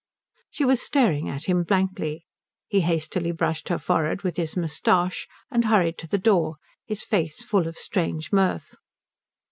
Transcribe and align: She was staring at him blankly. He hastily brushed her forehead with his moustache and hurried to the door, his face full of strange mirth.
She 0.49 0.65
was 0.65 0.81
staring 0.81 1.29
at 1.29 1.43
him 1.45 1.61
blankly. 1.61 2.25
He 2.67 2.81
hastily 2.81 3.31
brushed 3.31 3.69
her 3.69 3.77
forehead 3.77 4.23
with 4.23 4.35
his 4.35 4.57
moustache 4.57 5.27
and 5.51 5.65
hurried 5.65 5.99
to 5.99 6.07
the 6.07 6.17
door, 6.17 6.55
his 6.87 7.03
face 7.03 7.43
full 7.43 7.67
of 7.67 7.77
strange 7.77 8.31
mirth. 8.33 8.73